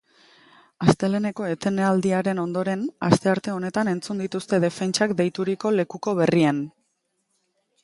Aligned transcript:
Asteleheneko 0.85 1.49
etenaldiaren 1.55 2.41
ondoren, 2.45 2.87
astearte 3.09 3.55
honetan 3.57 3.93
entzun 3.93 4.25
dituzte 4.25 4.61
defentsak 4.65 5.15
deituriko 5.23 5.75
lekuko 5.77 6.19
berrien 6.25 6.65
deklarazioak. 6.67 7.73